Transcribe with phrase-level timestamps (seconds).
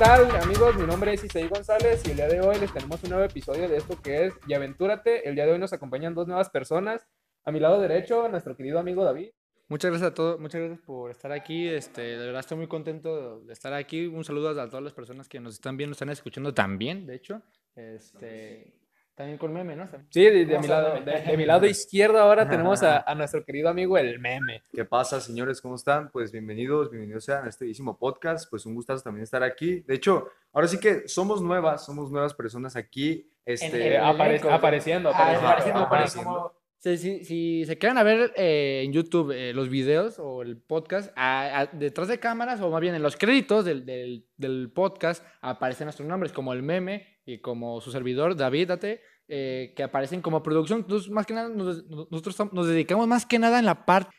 [0.00, 0.76] Hola, ¿qué tal amigos?
[0.76, 3.68] Mi nombre es Isaí González y el día de hoy les tenemos un nuevo episodio
[3.68, 5.28] de esto que es Y Aventúrate.
[5.28, 7.08] El día de hoy nos acompañan dos nuevas personas.
[7.44, 9.30] A mi lado derecho, nuestro querido amigo David.
[9.66, 11.66] Muchas gracias a todos, muchas gracias por estar aquí.
[11.66, 14.06] Este, de verdad estoy muy contento de estar aquí.
[14.06, 17.16] Un saludo a todas las personas que nos están viendo, nos están escuchando también, de
[17.16, 17.42] hecho.
[17.74, 18.77] Este,
[19.18, 19.88] también con meme, ¿no?
[20.10, 23.44] Sí, de, de mi, lado, de, de mi lado izquierdo ahora tenemos a, a, nuestro
[23.44, 24.62] querido amigo el meme.
[24.72, 25.60] ¿Qué pasa, señores?
[25.60, 26.08] ¿Cómo están?
[26.12, 28.48] Pues bienvenidos, bienvenidos sean a este bellísimo podcast.
[28.48, 29.80] Pues un gustazo también estar aquí.
[29.80, 33.28] De hecho, ahora sí que somos nuevas, somos nuevas personas aquí.
[33.44, 35.80] Este, en, apare apareciendo, apareciendo, apareciendo.
[35.80, 36.54] apareciendo.
[36.78, 40.58] Si, si, si, se quedan a ver eh, en YouTube eh, los videos o el
[40.58, 44.70] podcast, a, a, detrás de cámaras o más bien en los créditos del, del, del,
[44.72, 49.82] podcast aparecen nuestros nombres, como el meme y como su servidor, David Date, eh, que
[49.82, 50.80] aparecen como producción.
[50.80, 54.16] Entonces, más que nada, nos, nosotros nos dedicamos más que nada en la parte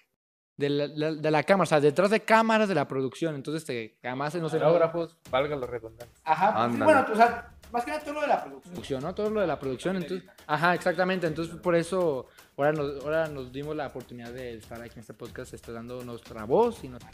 [0.57, 3.33] de la, la, de la cámara, o sea, detrás de cámaras de la producción.
[3.33, 4.59] Entonces, este, además, no sé.
[4.59, 6.13] Fotógrafos, valga lo redundante.
[6.23, 9.15] Ajá, sí, bueno, pues, o sea, más que nada todo lo de la producción, ¿no?
[9.15, 13.51] Todo lo de la producción, entonces, ajá, exactamente, entonces por eso ahora nos, ahora nos
[13.51, 17.09] dimos la oportunidad de estar aquí en este podcast, está dando nuestra voz y nuestra...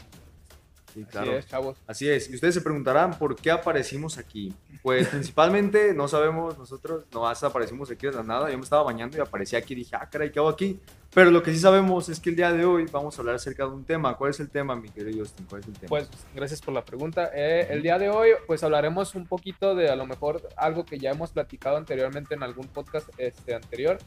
[0.96, 1.30] Sí, claro.
[1.30, 1.76] Así es, chavos.
[1.86, 2.30] Así es.
[2.30, 4.54] Y ustedes se preguntarán por qué aparecimos aquí.
[4.82, 8.50] Pues principalmente no sabemos nosotros, nomás aparecimos aquí de la nada.
[8.50, 10.80] Yo me estaba bañando y aparecí aquí y dije, ah, caray, ¿qué hago aquí?
[11.12, 13.64] Pero lo que sí sabemos es que el día de hoy vamos a hablar acerca
[13.64, 14.16] de un tema.
[14.16, 15.44] ¿Cuál es el tema, mi querido Justin?
[15.50, 15.88] ¿Cuál es el tema?
[15.90, 17.30] Pues gracias por la pregunta.
[17.34, 20.98] Eh, el día de hoy, pues hablaremos un poquito de a lo mejor algo que
[20.98, 23.98] ya hemos platicado anteriormente en algún podcast este, anterior.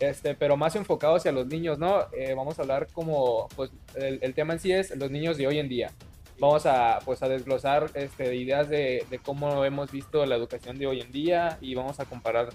[0.00, 2.06] Este, pero más enfocado hacia los niños, ¿no?
[2.12, 5.46] Eh, vamos a hablar como, pues el, el, tema en sí es los niños de
[5.46, 5.92] hoy en día.
[6.38, 10.86] Vamos a, pues, a desglosar este, ideas de, de cómo hemos visto la educación de
[10.86, 12.48] hoy en día y vamos a comparar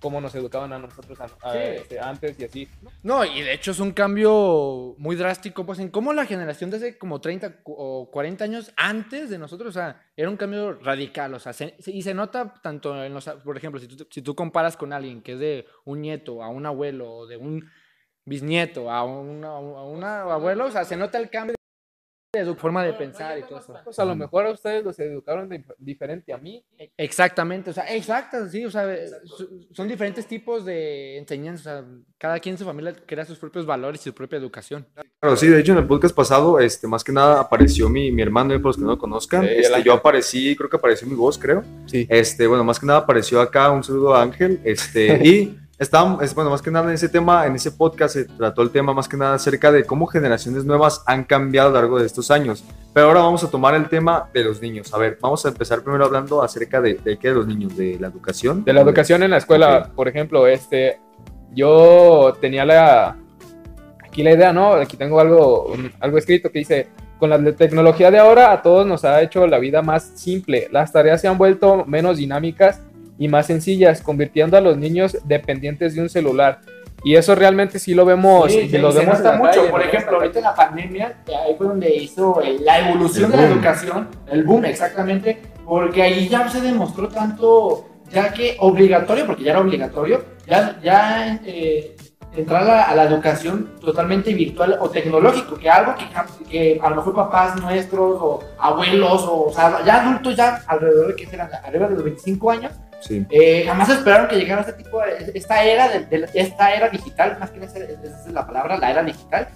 [0.00, 1.58] cómo nos educaban a nosotros a, a, sí.
[1.58, 2.68] este, antes y así.
[3.02, 6.76] No, y de hecho es un cambio muy drástico, pues en cómo la generación de
[6.76, 11.34] hace como 30 o 40 años antes de nosotros, o sea, era un cambio radical,
[11.34, 14.34] o sea, se, y se nota tanto en los, por ejemplo, si tú, si tú
[14.34, 17.68] comparas con alguien que es de un nieto a un abuelo, o de un
[18.24, 21.55] bisnieto a, una, a un abuelo, o sea, se nota el cambio
[22.44, 23.74] su forma de pensar y todo eso.
[23.84, 26.64] Pues a lo mejor a ustedes los educaron de, diferente a mí.
[26.96, 28.86] Exactamente, o sea, exacto, sí, o sea,
[29.72, 31.84] son diferentes tipos de enseñanza, o sea,
[32.18, 34.86] cada quien en su familia crea sus propios valores y su propia educación.
[35.20, 38.22] Claro, sí, de hecho en el podcast pasado, este, más que nada apareció mi, mi
[38.22, 41.14] hermano, para los que no lo conozcan, sí, este, yo aparecí, creo que apareció mi
[41.14, 41.62] voz, creo.
[41.86, 42.06] Sí.
[42.08, 45.60] Este, bueno, más que nada apareció acá, un saludo a Ángel, este, y...
[45.78, 48.70] Está, es, bueno, más que nada en ese tema, en ese podcast se trató el
[48.70, 52.06] tema más que nada acerca de cómo generaciones nuevas han cambiado a lo largo de
[52.06, 52.64] estos años.
[52.94, 54.94] Pero ahora vamos a tomar el tema de los niños.
[54.94, 57.98] A ver, vamos a empezar primero hablando acerca de, de qué de los niños, de
[58.00, 58.64] la educación.
[58.64, 59.92] De la educación en la escuela, okay.
[59.94, 60.98] por ejemplo, este,
[61.52, 63.18] yo tenía la,
[64.02, 64.72] aquí la idea, ¿no?
[64.74, 66.88] Aquí tengo algo, algo escrito que dice,
[67.18, 70.68] con la tecnología de ahora a todos nos ha hecho la vida más simple.
[70.70, 72.80] Las tareas se han vuelto menos dinámicas
[73.18, 76.60] y más sencillas, convirtiendo a los niños dependientes de un celular.
[77.04, 78.50] Y eso realmente sí lo vemos.
[78.50, 79.70] Sí, sí, lo se vemos nota mucho.
[79.70, 84.08] Por ejemplo, ahorita en la pandemia, ahí fue donde hizo la evolución de la educación,
[84.28, 89.60] el boom exactamente, porque ahí ya se demostró tanto, ya que obligatorio, porque ya era
[89.60, 91.96] obligatorio, ya, ya eh,
[92.34, 96.04] entrar a la, a la, educación totalmente virtual o tecnológico, que algo que,
[96.50, 101.08] que, a lo mejor papás nuestros o abuelos o, o sea, ya adultos ya alrededor
[101.08, 103.26] de que serán arriba de los 25 años, Sí.
[103.30, 107.36] Eh, jamás esperaron que llegara este tipo de, esta era de, de, esta era digital,
[107.38, 109.48] más que esa, esa es la palabra, la era digital,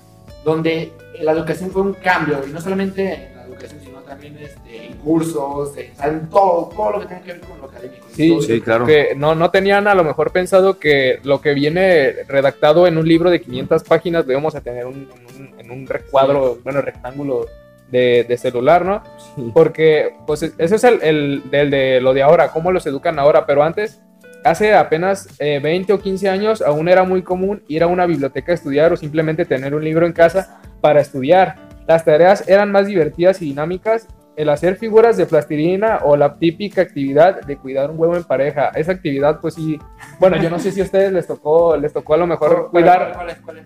[0.44, 4.86] donde la educación fue un cambio, y no solamente en la educación, sino también este,
[4.86, 8.06] en cursos, en, todo, todo lo que tenga que ver con lo académico.
[8.12, 8.86] Sí, sí, claro.
[8.86, 13.06] Que no, no tenían a lo mejor pensado que lo que viene redactado en un
[13.06, 16.60] libro de 500 páginas lo íbamos a tener un, en, un, en un recuadro, sí.
[16.64, 17.46] bueno, rectángulo
[17.90, 19.02] de, de, celular, ¿no?
[19.34, 19.50] Sí.
[19.52, 23.46] Porque, pues, ese es el, el, el, de lo de ahora, cómo los educan ahora,
[23.46, 24.00] pero antes,
[24.44, 28.52] hace apenas eh, 20 o 15 años, aún era muy común ir a una biblioteca
[28.52, 31.56] a estudiar o simplemente tener un libro en casa para estudiar.
[31.86, 34.06] Las tareas eran más divertidas y dinámicas.
[34.36, 38.68] El hacer figuras de plastilina o la típica actividad de cuidar un huevo en pareja.
[38.68, 39.78] Esa actividad, pues sí.
[40.18, 42.70] Bueno, yo no sé si a ustedes les tocó, les tocó a lo mejor ¿Cuál,
[42.70, 43.12] cuidar.
[43.14, 43.40] ¿Cuál es?
[43.40, 43.64] ¿Cuál es?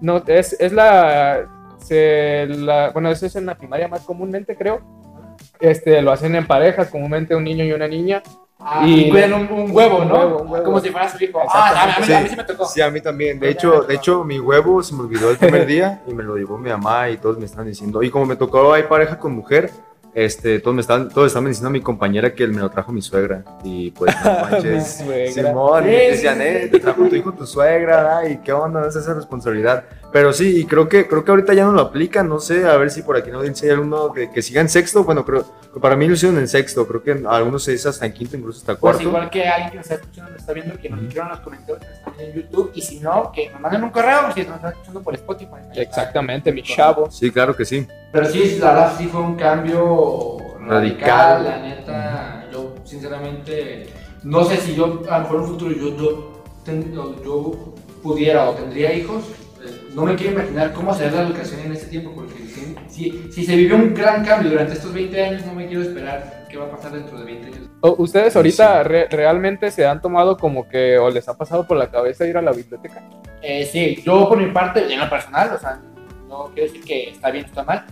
[0.00, 1.48] No, es, es la
[1.82, 4.80] se la, bueno, eso es en la primaria más comúnmente, creo.
[5.60, 8.22] Este, lo hacen en parejas, comúnmente un niño y una niña.
[8.64, 10.14] Ah, y cuidan un, un, huevo, ¿no?
[10.14, 10.64] Un huevo, un huevo.
[10.64, 11.40] Como si fuera su hijo.
[11.52, 12.12] Ah, a mí, sí.
[12.12, 12.64] a mí sí me tocó.
[12.66, 13.40] Sí, a mí también.
[13.40, 16.36] De hecho, de hecho, mi huevo se me olvidó el primer día y me lo
[16.36, 18.02] llevó mi mamá y todos me están diciendo.
[18.02, 19.70] Y como me tocó hay pareja con mujer,
[20.14, 23.00] este, todos me están, todos estaban diciendo a mi compañera que me lo trajo mi
[23.02, 23.44] suegra.
[23.64, 25.02] Y pues, no manches.
[25.32, 28.86] Simón, sí, y decían, eh, te trajo tu hijo tu suegra, y qué onda, no
[28.88, 29.84] es esa responsabilidad.
[30.12, 32.76] Pero sí, y creo que, creo que ahorita ya no lo aplican, no sé, a
[32.76, 35.46] ver si por aquí no dice hay alguno que, que siga en sexto, bueno, creo,
[35.80, 38.72] para mí lo hicieron en sexto, creo que algunos es hasta en quinto, incluso hasta
[38.74, 39.02] Pues cuarto.
[39.02, 41.40] igual que alguien que nos está escuchando, nos está viendo, que nos escriban en los
[41.40, 42.70] comentarios que están en YouTube.
[42.74, 45.56] Y si no, que nos manden un correo si nos están escuchando por Spotify.
[45.74, 47.10] Exactamente, mi chavo.
[47.10, 47.86] Sí, claro que sí.
[48.12, 51.44] Pero sí, la verdad sí fue un cambio Radical.
[51.44, 51.44] radical.
[51.44, 53.88] La neta, yo sinceramente
[54.24, 58.50] no sé si yo a lo mejor en un futuro yo, yo, ten- yo pudiera
[58.50, 59.24] o tendría hijos.
[59.64, 63.32] eh, No me quiero imaginar cómo sería la educación en ese tiempo, porque si, si,
[63.32, 66.56] si se vivió un gran cambio durante estos 20 años, no me quiero esperar qué
[66.58, 67.68] va a pasar dentro de 20 años.
[67.98, 68.88] ¿Ustedes ahorita Sí.
[68.88, 72.36] re- realmente se han tomado como que o les ha pasado por la cabeza ir
[72.36, 73.02] a la biblioteca?
[73.40, 75.80] Eh, sí, yo por mi parte, en lo personal, o sea,
[76.28, 77.84] no quiero decir que está bien o está mal,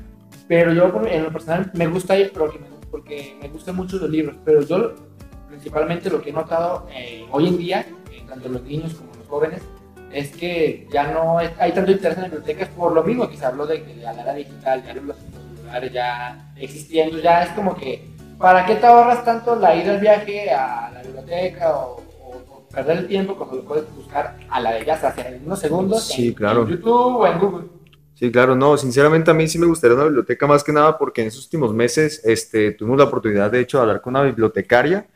[0.51, 4.11] pero yo en lo personal me gusta ir porque me, porque me gustan mucho los
[4.11, 4.95] libros, pero yo
[5.49, 9.29] principalmente lo que he notado eh, hoy en día, eh, tanto los niños como los
[9.29, 9.63] jóvenes,
[10.13, 13.37] es que ya no es- hay tanto interés en las bibliotecas por lo mismo que
[13.37, 15.17] se habló de que la era digital, ya los los
[15.57, 20.01] celulares ya existiendo, ya es como que, ¿para qué te ahorras tanto la ida al
[20.01, 24.59] viaje a la biblioteca o, o- o perder el tiempo cuando lo puedes buscar a
[24.61, 26.63] la de ya sea en unos segundos Sí, en, claro.
[26.63, 27.67] en YouTube o en Google?
[28.21, 31.23] Sí, claro, no, sinceramente a mí sí me gustaría una biblioteca más que nada porque
[31.23, 35.07] en esos últimos meses este, tuvimos la oportunidad de hecho de hablar con una bibliotecaria.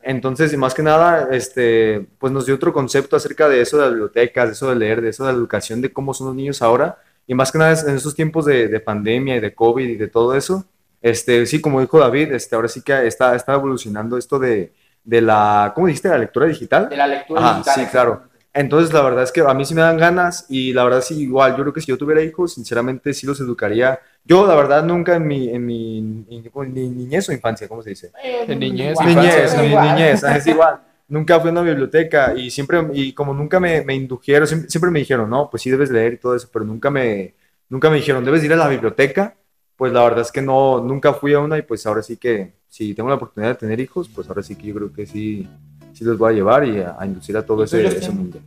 [0.00, 3.82] Entonces, y más que nada, este, pues nos dio otro concepto acerca de eso de
[3.82, 6.36] las bibliotecas, de eso de leer, de eso de la educación, de cómo son los
[6.36, 6.96] niños ahora.
[7.26, 10.08] Y más que nada en esos tiempos de, de pandemia y de COVID y de
[10.08, 10.64] todo eso,
[11.02, 14.72] este, sí, como dijo David, este, ahora sí que está, está evolucionando esto de,
[15.04, 16.08] de la, ¿cómo dijiste?
[16.08, 16.88] La lectura digital.
[16.88, 17.74] De la lectura Ajá, digital.
[17.74, 18.22] sí, claro.
[18.56, 21.20] Entonces, la verdad es que a mí sí me dan ganas y la verdad sí,
[21.20, 23.98] igual, yo creo que si yo tuviera hijos, sinceramente sí los educaría.
[24.24, 27.90] Yo, la verdad, nunca en mi, en mi, en mi niñez o infancia, ¿cómo se
[27.90, 28.12] dice?
[28.46, 29.88] De niñez, igual, Niñez, es mi igual.
[29.88, 30.80] niñez, ah, es igual.
[31.08, 34.90] Nunca fui a una biblioteca y siempre, y como nunca me, me indujeron, siempre, siempre
[34.90, 37.34] me dijeron, no, pues sí debes leer y todo eso, pero nunca me,
[37.68, 39.34] nunca me dijeron, debes ir a la biblioteca.
[39.76, 42.52] Pues la verdad es que no, nunca fui a una y pues ahora sí que,
[42.68, 45.48] si tengo la oportunidad de tener hijos, pues ahora sí que yo creo que sí,
[45.94, 48.02] sí los voy a llevar y a, a inducir a todo ¿Y tú, ese, Justin?
[48.02, 48.38] ese mundo.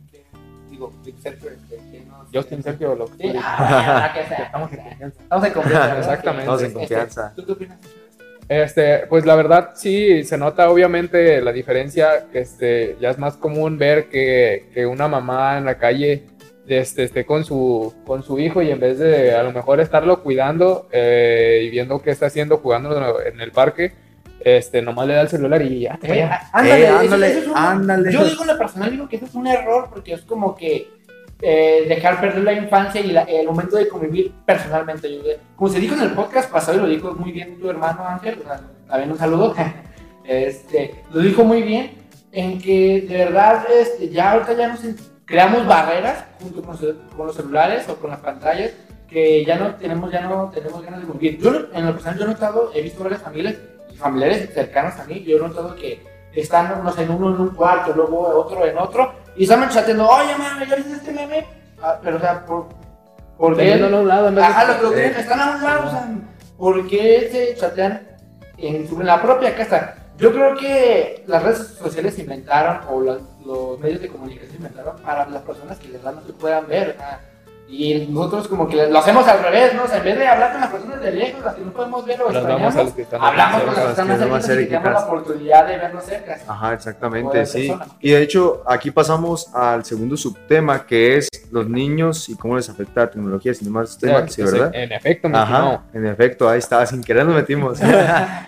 [0.70, 0.92] Digo,
[1.22, 4.44] Sergio, este, que no- Justin, Sergio, lo que Sí, ah, que sea.
[4.44, 5.22] Estamos en confianza.
[5.22, 5.98] Estamos en confianza.
[5.98, 6.40] Exactamente.
[6.42, 7.32] Estamos en Este, confianza.
[7.34, 7.78] ¿Tú qué opinas?
[8.48, 12.26] Este, pues la verdad sí se nota obviamente la diferencia.
[12.32, 16.24] Este, ya es más común ver que, que una mamá en la calle
[16.66, 20.22] este, esté con su, con su hijo y en vez de a lo mejor estarlo
[20.22, 23.92] cuidando eh, y viendo qué está haciendo jugando en el parque,
[24.40, 25.98] este, nomás le da el celular y ya.
[26.02, 28.12] Eh, ándale, Eh, eso- ándale, eso es un- ándale.
[28.12, 30.96] Yo digo en lo personal, digo que eso es un error porque es como que
[31.40, 35.08] eh, dejar perder la infancia y la- el momento de convivir personalmente.
[35.14, 35.22] Yo,
[35.54, 38.42] como se dijo en el podcast pasado y lo dijo muy bien tu hermano Ángel,
[38.88, 39.54] también un saludo,
[40.24, 41.92] este, lo dijo muy bien
[42.32, 44.80] en que de verdad este, ya ahorita ya nos
[45.24, 48.72] creamos barreras junto con, los- con los celulares o con las pantallas
[49.08, 51.38] que ya no tenemos ya no tenemos ganas de convivir.
[51.40, 53.54] Yo en lo personal yo he notado, he visto varias familias
[53.98, 56.02] familiares cercanos a mí, yo he notado que
[56.34, 60.08] están, no sé, en uno en un cuarto, luego otro en otro, y están chateando,
[60.08, 61.46] oye, mami, ¿ya viste este meme?
[61.82, 62.66] Ah, pero, o sea, por,
[63.36, 63.74] por qué?
[63.74, 65.14] A un lado en de- Ajá, lo que Eh.
[65.18, 66.08] están a un lado, o sea,
[66.56, 68.06] ¿por qué se chatean
[68.56, 69.94] en, su- en la propia casa?
[70.16, 74.56] Yo creo que las redes sociales se inventaron, o las- los medios de comunicación se
[74.56, 77.20] inventaron para las personas que de verdad no se puedan ver, o sea,
[77.68, 79.84] y nosotros como que lo hacemos al revés, ¿no?
[79.84, 82.06] O sea, en vez de hablar con las personas de lejos, las que no podemos
[82.06, 84.18] ver o vamos a extrañamos, los que están hablamos con cerca, las que están más
[84.20, 86.38] no cerquitas y tenemos la oportunidad de vernos cerca.
[86.48, 87.68] Ajá, exactamente, sí.
[87.68, 87.86] persona.
[88.00, 92.70] Y de hecho, aquí pasamos al segundo subtema, que es los niños y cómo les
[92.70, 94.70] afecta la tecnología, sin más temas, sí, ¿verdad?
[94.74, 95.82] En efecto, Ajá, estimado.
[95.92, 97.78] en efecto, ahí está, sin querer nos metimos.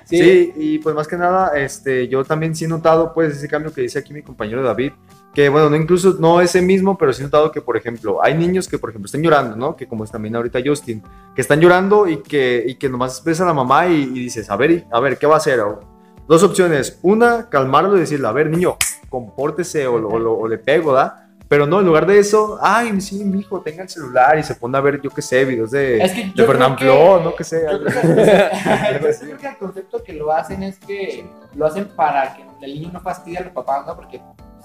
[0.04, 0.18] Sí.
[0.18, 3.72] Sí, y pues más que nada, este, yo también sí he notado pues ese cambio
[3.72, 4.92] que dice aquí mi compañero David,
[5.34, 8.34] que bueno, no incluso no ese mismo, pero sí he notado que por ejemplo, hay
[8.34, 9.76] niños que por ejemplo están llorando, ¿no?
[9.76, 11.02] Que como es también ahorita Justin,
[11.34, 14.50] que están llorando y que, y que nomás ves a la mamá y, y dices,
[14.50, 15.60] a ver, a ver, ¿qué va a hacer?
[15.60, 15.80] O-
[16.26, 18.76] dos opciones, una, calmarlo y decirle, a ver, niño,
[19.08, 21.26] compórtese o, o o le pego, ¿da?
[21.48, 24.54] Pero no, en lugar de eso, ay, sí, mi hijo, tenga el celular y se
[24.54, 27.66] pone a ver, yo qué sé, videos de, Es que de Pló, no que sé.
[27.68, 31.86] Yo creo que, yo creo que el concepto que lo hacen es que lo hacen
[31.96, 33.96] para que el niño no fastidie a los papás, ¿no?
[33.96, 34.20] Porque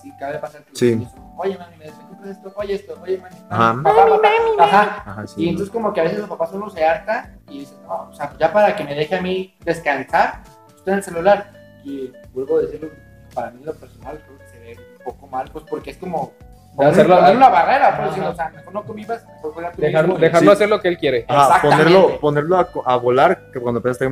[0.05, 0.95] sí, cabe pasar que los Sí.
[0.95, 2.53] niños son, oye, mami, ¿me compras esto?
[2.55, 3.35] Oye, esto, oye, mami.
[3.49, 3.81] Ajá.
[3.83, 4.29] papá, papá".
[4.63, 5.03] Ajá.
[5.05, 5.43] Ajá, sí.
[5.43, 8.13] Y entonces como que a veces los papás uno se harta y dicen, no, o
[8.13, 10.43] sea, ya para que me deje a mí descansar,
[10.75, 11.51] estoy en el celular.
[11.83, 12.89] Y vuelvo a decirlo,
[13.33, 15.97] para mí en lo personal creo que se ve un poco mal, pues porque es
[15.97, 16.33] como
[16.77, 20.21] hacerlo- poner una barrera, pues, o sea, mejor no convivas, mejor juega tú Dejarlo, mismo.
[20.25, 20.53] dejarlo Sí.
[20.55, 21.17] hacer lo que él quiere.
[21.19, 21.83] Exactamente.
[21.83, 24.05] ponerlo, ponerlo a, a volar, que cuando apenas está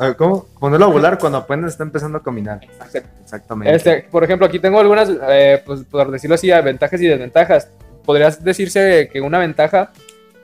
[0.00, 0.46] a, a- ¿cómo?
[0.60, 2.60] Ponerlo a volar cuando apenas está empezando a caminar.
[2.62, 3.08] Exacto.
[3.22, 3.74] Exactamente.
[3.74, 7.70] Este, por ejemplo, aquí tengo algunas, eh, pues por decirlo así, ventajas y desventajas.
[8.04, 9.90] Podrías decirse que una ventaja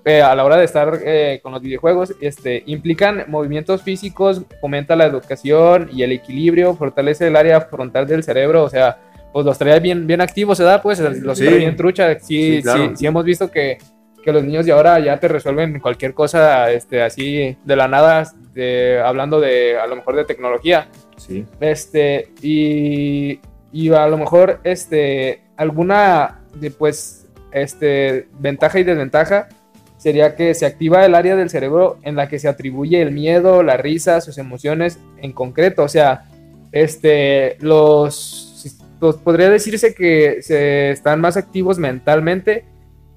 [0.04, 4.96] eh, a la hora de estar eh, con los videojuegos, este, implican movimientos físicos, fomenta
[4.96, 8.98] la educación y el equilibrio, fortalece el área frontal del cerebro, o sea,
[9.32, 10.80] pues los trae bien, bien activos, ¿verdad?
[10.82, 11.44] Pues los Sí.
[11.44, 12.14] trae bien trucha.
[12.18, 12.92] Sí, Sí, sí, claro.
[12.96, 13.78] sí hemos visto que,
[14.22, 18.30] que los niños de ahora ya te resuelven cualquier cosa, este, así de la nada,
[18.54, 20.88] de, hablando de, a lo mejor de tecnología.
[21.16, 21.44] Sí.
[21.60, 23.40] Este, y,
[23.72, 26.40] y a lo mejor, este, alguna,
[26.78, 29.48] pues, este, ventaja y desventaja
[29.98, 33.62] sería que se activa el área del cerebro en la que se atribuye el miedo,
[33.62, 35.84] la risa, sus emociones en concreto.
[35.84, 36.24] O sea,
[36.72, 38.51] este, los,
[39.02, 42.64] los- podría decirse que se están más activos mentalmente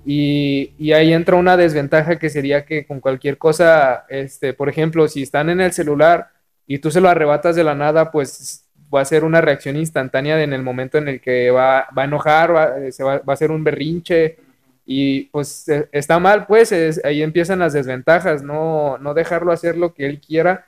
[0.06, 5.08] y, y ahí entra una desventaja que sería que con cualquier cosa, este, por ejemplo,
[5.08, 6.30] si están en el celular
[6.68, 10.42] y tú se lo arrebatas de la nada, pues va a ser una reacción instantánea
[10.44, 13.38] en el momento en el que va, va a enojar, va, se va, va a
[13.38, 14.38] ser un berrinche
[14.86, 19.78] y pues eh, está mal, pues es- ahí empiezan las desventajas, no, no dejarlo hacer
[19.78, 20.66] lo que él quiera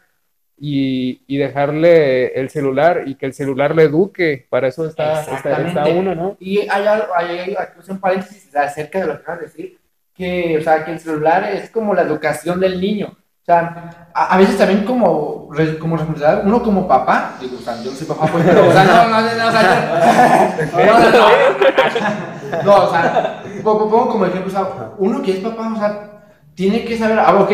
[0.60, 5.62] y, y dejarle el celular y que el celular le eduque, para eso está, está,
[5.68, 6.36] está uno, ¿no?
[6.40, 7.56] Y hay algo, hay, hay,
[7.90, 9.78] un paréntesis acerca de lo que acabas de decir,
[10.16, 13.10] que, o sea, que el celular es como la educación del niño.
[13.16, 15.48] O sea, a, a veces también como,
[15.80, 18.72] como responsabilidad, uno como papá, digo, o sea, yo no soy papá, pues, pero, o
[18.74, 24.26] sea, no, no, no, o sea, no, no, no, o sea, po- po- pongo como
[24.26, 26.10] ejemplo, o sea, uno que es papá, o sea,
[26.56, 27.52] tiene que saber, ah, ok,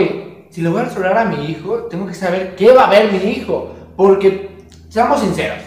[0.54, 2.86] si le voy a dar el celular a mi hijo, tengo que saber qué va
[2.86, 4.50] a ver mi hijo, porque,
[4.90, 5.58] seamos sinceros,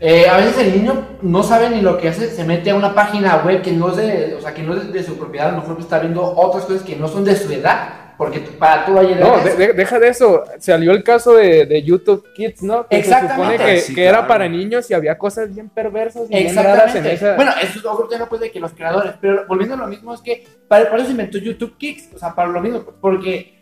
[0.00, 2.94] eh, a veces el niño no sabe ni lo que hace, se mete a una
[2.94, 5.52] página web que no es de, o sea, que no es de su propiedad, a
[5.52, 8.86] lo mejor está viendo otras cosas que no son de su edad, porque tú- para
[8.86, 10.44] tú hay No, de- de- deja de eso.
[10.60, 12.86] Salió el caso de, de YouTube Kids, ¿no?
[12.86, 13.52] Que se Exactamente.
[13.58, 14.28] supone que, Sí, que era claro.
[14.28, 17.12] para niños y había cosas bien perversas y bien raras en Exactamente.
[17.14, 17.34] esa.
[17.36, 20.14] Bueno, eso es otro tema pues de que los creadores, pero volviendo a lo mismo
[20.14, 23.53] es que para, para eso se inventó YouTube Kids, o sea, para lo mismo, porque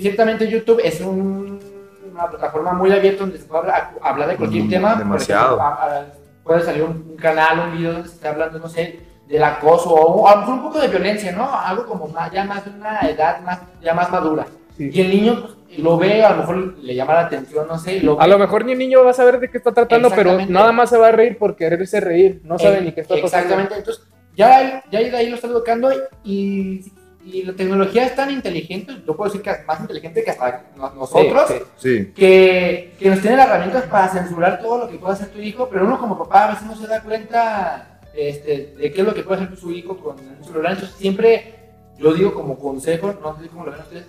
[0.00, 1.58] ciertamente YouTube es un-
[2.12, 4.94] una plataforma muy abierta donde se puede hablar, hablar de cualquier Mm, tema.
[4.96, 5.56] Demasiado.
[5.56, 6.06] ejemplo, a- a-
[6.44, 9.90] puede salir un, un canal, un video donde se está hablando, no sé, del acoso
[9.94, 11.48] o a lo mejor un poco de violencia, ¿no?
[11.52, 14.46] Algo como más, ya más de una edad más, ya más madura.
[14.76, 14.90] Sí.
[14.92, 18.00] Y el niño pues, lo ve, a lo mejor le llama la atención, no sé,
[18.00, 18.30] lo A ve.
[18.30, 20.88] lo mejor ni el niño va a saber de qué está tratando, pero nada más
[20.88, 22.40] se va a reír por quererse reír.
[22.44, 23.26] No sabe Eh, ni qué está pasando.
[23.36, 24.04] Exactamente, entonces
[24.34, 25.90] ya, ya de ahí lo está educando
[26.24, 26.90] y,
[27.32, 30.64] y la tecnología es tan inteligente, yo puedo decir que es más inteligente que hasta
[30.76, 31.98] no- nosotros, Sí, sí.
[32.06, 32.12] Sí.
[32.14, 35.68] Que, que nos tiene las herramientas para censurar todo lo que pueda hacer tu hijo,
[35.70, 39.14] pero uno como papá a veces no se da cuenta este, de qué es lo
[39.14, 41.54] que puede hacer su hijo con un celular, entonces siempre,
[41.98, 44.06] yo digo como consejo, no sé cómo lo ven ustedes,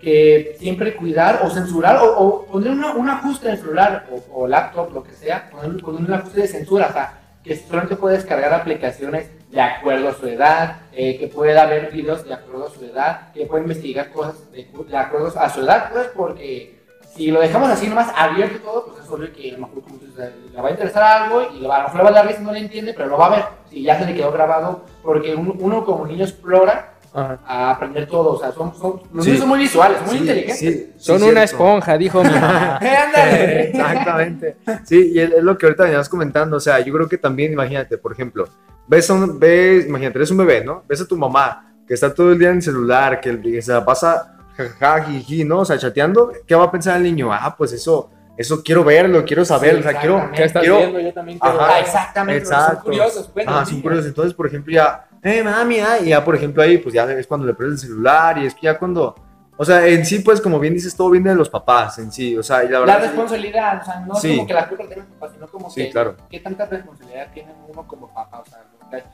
[0.00, 4.42] que siempre cuidar o censurar o, o poner una, un ajuste en el celular o,
[4.42, 7.96] o laptop, lo que sea, poner, poner un ajuste de censura, o sea, que solamente
[7.96, 12.66] puede descargar aplicaciones de acuerdo a su edad, eh, que pueda ver videos de acuerdo
[12.66, 16.80] a su edad, que pueda investigar cosas de, de acuerdo a su edad, pues porque
[17.14, 19.98] si lo dejamos así nomás abierto todo, pues es obvio que a lo mejor como
[19.98, 22.40] dices, le va a interesar algo y a lo mejor le va a dar risa,
[22.40, 25.34] no le entiende, pero lo va a ver, si ya se le quedó grabado, porque
[25.34, 27.38] uno como niño explora Ajá.
[27.46, 29.30] a aprender todo, o sea, son, son, los Sí.
[29.30, 30.58] niños son muy visuales, muy Sí, inteligentes.
[30.58, 31.54] sí, Son sí, una cierto.
[31.64, 32.78] esponja, dijo mi mamá.
[32.82, 33.60] ¡Eh, ándale!
[33.70, 34.56] Exactamente.
[34.84, 36.56] Sí, y es lo que ahorita veníamos comentando.
[36.56, 38.48] O sea, yo creo que también, imagínate, por ejemplo,
[38.86, 40.84] ves a un, ves, imagínate, eres un bebé, ¿no?
[40.88, 43.72] Ves a tu mamá que está todo el día en el celular, que, que se
[43.72, 45.60] la pasa jajaja, jiji, ¿no?
[45.60, 46.32] O sea, chateando.
[46.46, 47.32] ¿Qué va a pensar el niño?
[47.32, 50.30] Ah, pues eso, eso quiero verlo, quiero saber, Sí, o sea, quiero.
[50.32, 51.00] ¿Qué estás quiero- viendo?
[51.00, 51.60] Yo también quiero.
[51.60, 51.72] Ajá.
[51.74, 52.74] Ah, exactamente, Exacto.
[52.74, 53.30] son curiosos.
[53.34, 53.72] Bueno, Ah, sí.
[53.72, 54.06] son curiosos.
[54.06, 57.26] Entonces, por ejemplo, ya, eh, mami, ah, y ya, por ejemplo, ahí, pues ya es
[57.26, 59.14] cuando le prendes el celular y es que ya cuando.
[59.56, 62.34] O sea, en sí, pues, como bien dices, todo viene de los papás, en sí.
[62.38, 63.00] O sea, y la La verdad.
[63.02, 64.36] responsabilidad, o sea, no Sí.
[64.36, 66.16] como que la culpa la tenga el papá, sino como Sí, que claro.
[66.30, 68.64] qué tanta responsabilidad tiene uno como papá, o sea,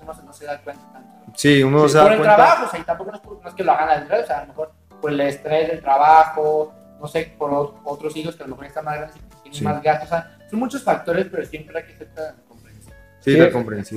[0.02, 1.10] uno no se da cuenta tanto.
[1.34, 3.42] Sí, uno Sí, se da por el trabajo, o sea, y tampoco no es, por-
[3.42, 5.68] no es que lo hagan al revés, o sea, a lo mejor por el estrés
[5.68, 7.50] del trabajo, no sé, por
[7.84, 9.64] otros hijos que a lo mejor están más grandes y tienen Sí.
[9.64, 12.45] más gastos, o sea, son muchos factores, pero siempre hay que comprensivo.
[13.32, 13.36] Sí,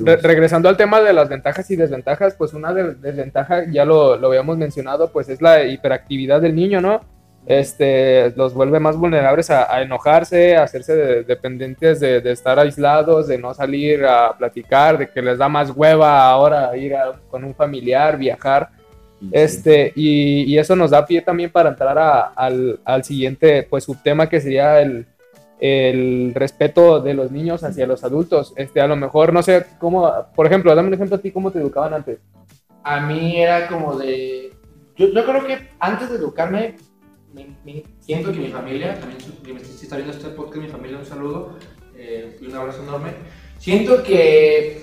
[0.04, 4.16] Re- regresando al tema de las ventajas y desventajas, pues una de- desventaja, ya lo,
[4.16, 7.00] lo habíamos mencionado, pues es la hiperactividad del niño, ¿no?
[7.46, 12.58] Este, los vuelve más vulnerables a, a enojarse, a hacerse de- dependientes de, de estar
[12.58, 17.14] aislados, de no salir a platicar, de que les da más hueva ahora ir a-
[17.30, 18.68] con un familiar, viajar.
[19.32, 23.84] Este, y, y eso nos da pie también para entrar a- al, al siguiente pues,
[23.84, 25.06] subtema que sería el,
[25.60, 28.52] el respeto de los niños hacia los adultos.
[28.56, 31.50] Este, a lo mejor, no sé cómo, por ejemplo, dame un ejemplo a ti, ¿cómo
[31.50, 32.18] te educaban antes?
[32.82, 34.52] A mí era como de...
[34.96, 36.76] Yo, yo creo que antes de educarme,
[37.34, 41.04] me- me- siento que mi familia, también si está viendo este podcast, mi familia, un
[41.06, 41.56] saludo
[41.96, 43.10] eh, y un abrazo enorme.
[43.58, 44.82] Siento que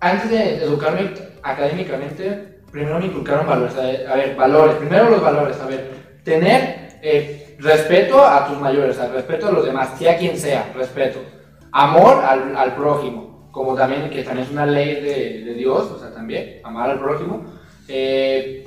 [0.00, 1.10] antes de educarme
[1.42, 3.74] académicamente, primero me inculcaron valores.
[3.76, 4.76] A ver, valores.
[4.76, 5.58] Primero los valores.
[5.60, 5.90] A ver,
[6.22, 11.20] tener eh, respeto a tus mayores, sea, respeto a los demás, sea quien sea, respeto.
[11.72, 15.98] Amor al, al prójimo, como también, que también es una ley de, de Dios, o
[15.98, 17.44] sea, también, amar al prójimo.
[17.88, 18.64] Eh,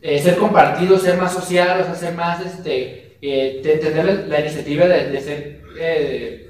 [0.00, 5.20] eh, ser compartido, ser más social, o sea, más, este, tener la iniciativa de, de
[5.20, 6.40] ser,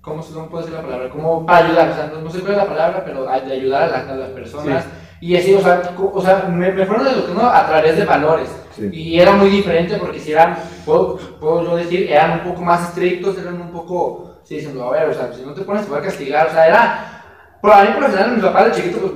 [0.00, 1.10] ¿cómo, ¿cómo puede ser la palabra?
[1.10, 4.16] Como para ayudar, o sea, no, sé cuál es la palabra, pero de ayudar a,
[4.16, 4.86] las personas.
[5.20, 8.48] Y así, o sea, o sea me, me fueron educando a través de valores.
[8.92, 12.88] Y era muy diferente porque si eran, puedo, puedo, yo decir, eran un poco más
[12.88, 15.90] estrictos, eran un poco, sí, diciendo, a ver, o sea, si no te pones te
[15.90, 17.22] voy a castigar, o sea, era,
[17.60, 19.12] para mí por lo general mis papás de chiquito, pues,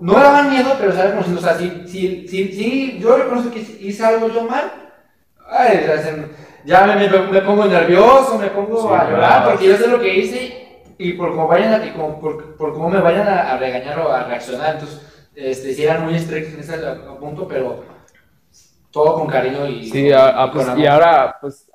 [0.00, 3.60] no daban miedo, pero sabes, como o sea, si, si, si, si yo reconozco que
[3.60, 4.72] hice algo yo mal,
[5.48, 5.86] ay,
[6.64, 10.82] ya me, me, pongo nervioso, me pongo a llorar, porque yo sé lo que hice
[10.98, 13.98] y por cómo, vayan a, y como, por, por cómo me vayan a, a, regañar
[14.00, 16.72] o a reaccionar, entonces, este, sí eran muy estrictos en ese
[17.18, 17.84] punto, pero
[18.90, 19.90] todo con cariño y...
[19.90, 20.10] Sí,
[20.52, 21.68] pues, y ahora, pues,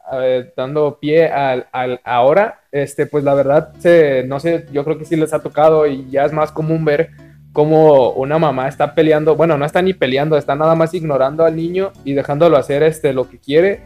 [0.55, 5.05] dando pie al, al, ahora, este, pues la verdad, se, no sé, yo creo que
[5.05, 7.09] sí les ha tocado y ya es más común ver
[7.51, 11.55] cómo una mamá está peleando, bueno, no está ni peleando, está nada más ignorando al
[11.55, 13.81] niño y dejándolo hacer este, lo que quiere,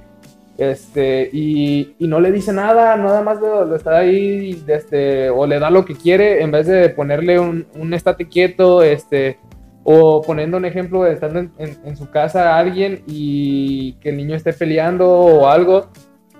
[0.58, 5.58] este, y, y no le dice nada, nada más lo, está ahí, este, o le
[5.58, 9.40] da lo que quiere, en vez de ponerle un, un estate quieto, este,
[9.84, 14.54] o poniendo un ejemplo, estando en, en, su casa alguien y que el niño esté
[14.54, 15.90] peleando o algo.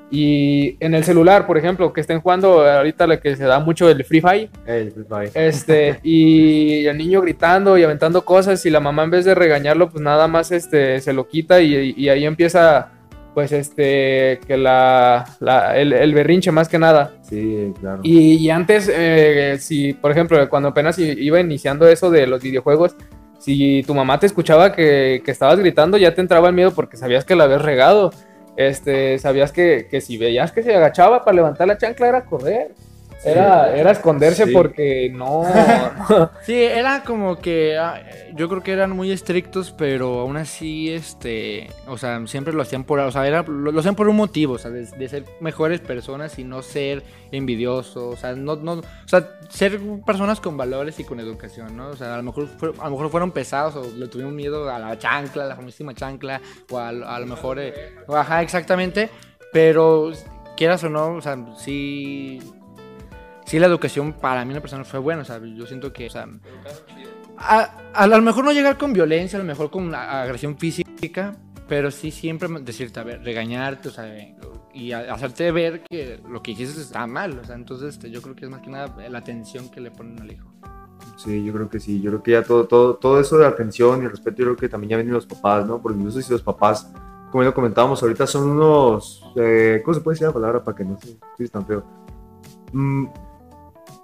[0.10, 3.90] Y en el celular, por ejemplo, que estén jugando ahorita lo que se da mucho
[3.90, 4.50] el Free Fire.
[4.68, 5.32] El Free Fire.
[5.34, 9.90] Este, y el niño gritando y aventando cosas y la mamá en vez de regañarlo,
[9.90, 12.92] pues nada más este, se lo quita y, y ahí empieza
[13.34, 17.14] pues este, que la, la el, el, berrinche más que nada.
[17.24, 18.02] Sí, claro.
[18.04, 22.96] Y, y antes, eh, si, por ejemplo, cuando apenas iba iniciando eso de los videojuegos,
[23.44, 26.96] si tu mamá te escuchaba que, que, estabas gritando, ya te entraba el miedo porque
[26.96, 28.12] sabías que la habías regado.
[28.56, 32.72] Este, sabías que, que si veías que se agachaba para levantar la chancla era correr.
[33.26, 35.46] Era, era esconderse porque no,
[36.46, 38.02] Sí, era como que ah,
[38.34, 42.84] yo creo que eran muy estrictos, pero aún así, este, o sea, siempre lo hacían
[42.84, 46.38] por, o sea, era, lo, hacían por un motivo, o sea, de, ser mejores personas
[46.38, 51.06] y no ser envidiosos, o sea, no, no, o sea, ser personas con valores y
[51.06, 51.90] con educación, ¿no?
[51.90, 54.80] O sea, a lo mejor, a lo mejor fueron pesados o le tuvieron miedo a
[54.80, 57.74] la chancla, a la famosísima chancla, o a, a lo mejor, eh,
[58.10, 59.10] ajá, exactamente,
[59.54, 60.12] pero
[60.58, 62.40] quieras o no, o sea, sí
[63.46, 66.10] sí la educación para mí una persona fue buena, o sea, yo siento que, o
[66.10, 66.28] sea,
[67.38, 71.36] a, a, lo mejor no llegar con violencia, a lo mejor con agresión física,
[71.68, 74.06] pero sí siempre decirte, a ver, regañarte, o sea,
[74.74, 78.36] y hacerte ver que lo que hiciste está mal, o sea, entonces este, yo creo
[78.36, 80.48] que es más que nada la atención que le ponen al hijo.
[81.18, 84.04] Sí, yo creo que sí, yo creo que ya todo, todo, todo eso de atención
[84.04, 85.82] y respeto, yo creo que también ya vienen los papás, ¿no?
[85.82, 86.92] Porque incluso si los papás,
[87.32, 90.76] como ya lo comentábamos ahorita, son unos, eh, ¿cómo se puede decir la palabra para
[90.76, 91.84] que no se tan feo?
[92.72, 93.06] Mm,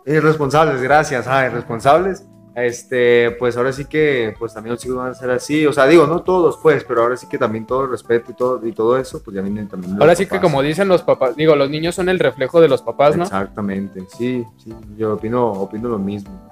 [0.10, 2.26] Irresponsables, gracias, ah, irresponsables.
[2.56, 5.86] Este, pues ahora sí que, pues también los chicos van a ser así, o sea,
[5.86, 8.72] digo, no todos, pues, pero ahora sí que también todo el respeto y todo, y
[8.74, 10.02] todo eso, pues ya vienen también.
[10.02, 12.82] Ahora sí que como dicen los papás, digo, los niños son el reflejo de los
[12.82, 13.24] papás, ¿no?
[13.24, 16.50] Exactamente, sí, sí, yo opino, opino lo mismo.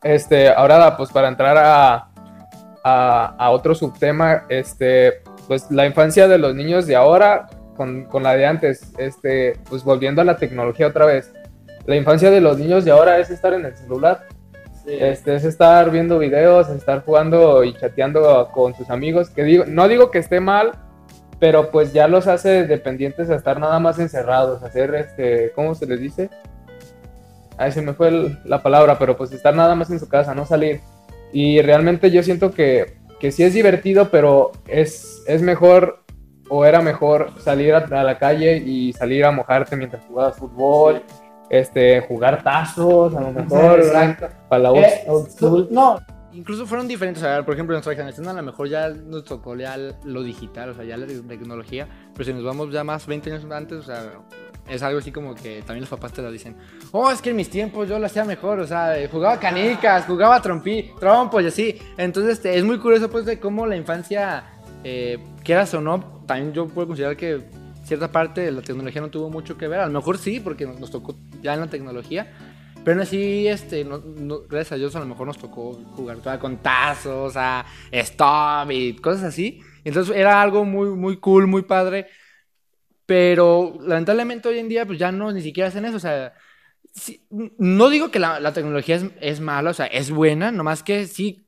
[0.00, 2.08] Este, ahora, pues para entrar a,
[2.84, 8.22] a, a otro subtema, este, pues la infancia de los niños de ahora con, con
[8.22, 11.32] la de antes, este, pues volviendo a la tecnología otra vez
[11.88, 14.26] la infancia de los niños de ahora es estar en el celular.
[14.86, 19.30] Este, es estar viendo videos, estar jugando y chateando con sus amigos.
[19.30, 20.72] Que digo, no digo que esté mal,
[21.40, 25.86] pero pues ya los hace dependientes a estar nada más encerrados, hacer este, ¿cómo se
[25.86, 26.28] les dice?
[27.56, 30.44] Ahí se me fue la palabra, pero pues estar nada más en su casa, no
[30.44, 30.82] salir.
[31.32, 36.04] Y realmente yo siento que, que sí es divertido, pero es, es mejor
[36.50, 41.02] o era mejor salir a, a la calle y salir a mojarte mientras jugabas fútbol
[41.50, 43.82] este, jugar tazos, a lo mejor,
[44.48, 45.06] para la eh,
[45.70, 45.98] No,
[46.32, 47.22] incluso fueron diferentes.
[47.44, 50.84] por ejemplo, nuestra generación a lo mejor ya nos tocó ya lo digital, o sea,
[50.84, 54.12] ya la tecnología, pero si nos vamos ya más 20 años antes, o sea,
[54.68, 56.56] es algo así como que también los papás te lo dicen.
[56.92, 60.40] Oh, es que en mis tiempos yo lo hacía mejor, o sea, jugaba canicas, jugaba
[60.42, 61.78] trompi, trompos y así.
[61.96, 64.44] Entonces, este, es muy curioso, pues, de cómo la infancia,
[64.84, 67.42] eh, quieras o no, también yo puedo considerar que
[67.88, 69.80] cierta parte de la tecnología no tuvo mucho que ver.
[69.80, 72.32] A lo mejor sí, porque nos, tocó ya en la tecnología.
[72.84, 74.00] Pero así, este, no,
[74.42, 79.24] gracias a Dios, a lo mejor nos tocó jugar con tazos, a stop y cosas
[79.24, 79.60] así.
[79.84, 82.06] Entonces era algo muy, muy cool, muy padre.
[83.06, 85.96] Pero lamentablemente hoy en día, pues ya no ni siquiera hacen eso.
[85.96, 86.34] O sea,
[87.30, 91.06] no digo que la, la tecnología es, es, mala, o sea, es buena, nomás que
[91.06, 91.47] sí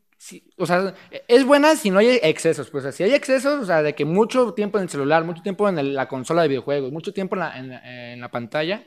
[0.58, 0.94] o sea,
[1.28, 2.70] es buena si no hay excesos.
[2.70, 5.68] Pues si hay excesos, o sea, de que mucho tiempo en el celular, mucho tiempo
[5.68, 8.84] en la consola de videojuegos, mucho tiempo en la, en la- en la pantalla,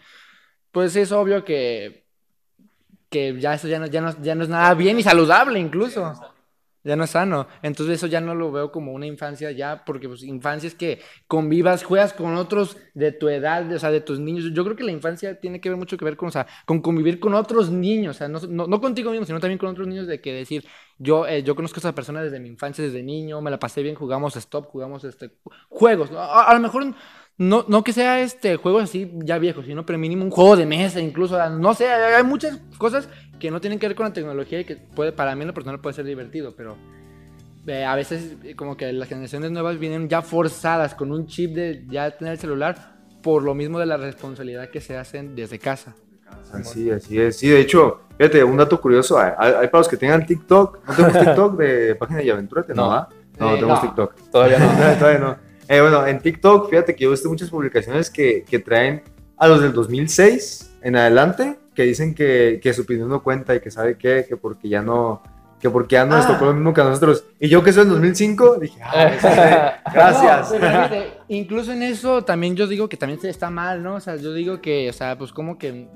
[0.72, 2.06] pues es obvio que,
[3.10, 6.33] que ya eso ya no, ya, no, ya no es nada bien y saludable incluso.
[6.84, 7.48] Ya no es sano.
[7.62, 11.02] Entonces eso ya no lo veo como una infancia ya, porque pues infancia es que
[11.28, 14.52] convivas, juegas con otros de tu edad, o sea, de tus niños.
[14.54, 16.82] Yo creo que la infancia tiene que ver mucho que ver con, o sea, con
[16.82, 19.88] convivir con otros niños, o sea, no, no, no contigo mismo, sino también con otros
[19.88, 20.66] niños de que decir,
[20.98, 23.82] yo, eh, yo conozco a esa persona desde mi infancia, desde niño, me la pasé
[23.82, 25.32] bien, jugamos stop, jugamos este,
[25.70, 26.12] juegos.
[26.14, 26.94] a lo mejor
[27.38, 30.66] no, no que sea este juegos así ya viejos, sino pero mínimo un juego de
[30.66, 34.60] mesa incluso, no sé, hay muchas cosas que no tienen que ver con la tecnología
[34.60, 36.78] y que puede, para mí en lo personal puede ser divertido, pero
[37.68, 41.54] eh, a veces eh, como que las generaciones nuevas vienen ya forzadas con un chip
[41.56, 45.60] de ya tener el celular por lo mismo de la responsabilidad que se hacen desde
[45.60, 45.96] casa.
[46.52, 47.38] Así, así es.
[47.38, 49.18] Sí, de hecho, fíjate, un dato curioso.
[49.18, 50.80] Hay, hay para los que tengan TikTok.
[50.88, 52.74] ¿No tenemos TikTok de página de Aventurate?
[52.74, 52.92] No, No.
[52.92, 53.10] ¿ah?
[53.40, 53.88] No, no Eh, tenemos no.
[53.90, 54.16] TikTok.
[54.32, 54.66] Todavía no.
[55.00, 55.38] Todavía no.
[55.68, 59.04] Eh, bueno, en TikTok, fíjate que yo he visto muchas publicaciones que, que traen
[59.38, 63.60] a los del 2006 en adelante, que dicen que, que su opinión no cuenta y
[63.62, 65.24] que sabe qué, que porque ya no,
[65.60, 66.34] que porque ya no les Ah.
[66.34, 67.26] tocó lo mismo que a nosotros.
[67.40, 70.52] Y yo que soy en 2005, dije, ah, gracias.
[70.52, 73.96] No, fíjate, incluso en eso también yo digo que también está mal, ¿no?
[73.96, 75.88] O sea, yo digo que, o sea, pues como que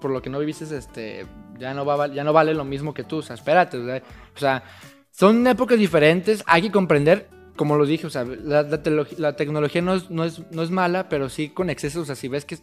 [0.00, 1.26] por lo que no viviste, este,
[1.58, 4.64] ya no, va, ya no vale lo mismo que tú, o sea, espérate, o sea,
[5.12, 7.28] son épocas diferentes, hay que comprender,
[7.62, 10.62] como lo dije, o sea, la, la telo- la tecnología no es, no, es, no
[10.62, 12.58] es mala, pero sí con excesos, o sea, si ves que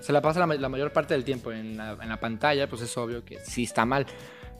[0.00, 2.96] se la pasa la, la mayor parte del tiempo en en la pantalla, pues es
[2.96, 4.06] obvio que sí está mal.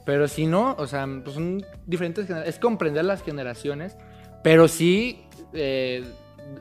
[0.05, 3.95] Pero si no, o sea, pues son diferentes, es comprender las generaciones,
[4.43, 6.03] pero sí eh,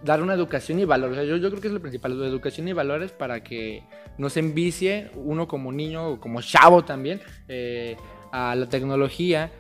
[0.04, 1.18] dar una educación y valores.
[1.18, 3.82] O sea, yo, yo creo que es lo principal, la educación y valores para que
[4.18, 7.96] no se envicie uno como niño o como chavo también eh,
[8.30, 9.50] a la tecnología.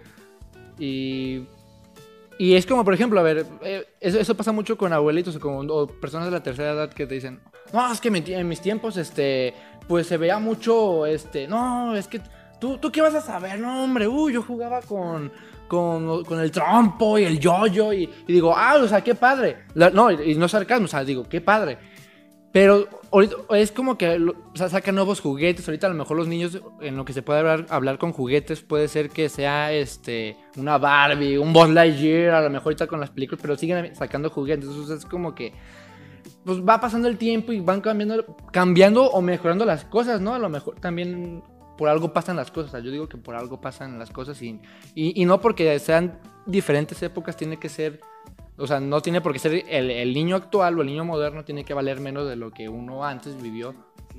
[0.78, 1.46] Y,
[2.38, 5.68] y es como, por ejemplo, a ver, eh, eso, pasa mucho con abuelitos o, con,
[6.00, 7.40] personas de la tercera edad que te dicen,
[7.72, 9.54] no, es que en mis tiempos, este,
[9.88, 12.20] pues se veía mucho, este, no, es que
[12.60, 15.30] tú, tú qué vas a saber, no, hombre, uy, yo jugaba con,
[15.68, 19.64] con, con el trompo y el yoyo y, y digo, ah, o sea, qué padre.
[19.74, 21.78] No, y, y no sarcasmo, o sea, digo, qué padre.
[22.54, 22.86] Pero
[23.50, 25.66] es como que o sea, sacan nuevos juguetes.
[25.66, 28.62] Ahorita a lo mejor los niños en lo que se puede hablar, hablar con juguetes
[28.62, 33.00] puede ser que sea este una Barbie, un Buzz Lightyear, a lo mejor ahorita con
[33.00, 34.68] las películas, pero siguen sacando juguetes.
[34.68, 35.52] Entonces es como que
[36.44, 40.32] pues va pasando el tiempo y van cambiando, cambiando o mejorando las cosas, ¿no?
[40.32, 41.42] A lo mejor también
[41.76, 42.84] por algo pasan las cosas.
[42.84, 44.60] Yo digo que por algo pasan las cosas y,
[44.94, 47.98] y, y no porque sean diferentes épocas tiene que ser
[48.56, 51.44] o sea, no tiene por qué ser el, el niño actual o el niño moderno
[51.44, 53.74] tiene que valer menos de lo que uno antes vivió.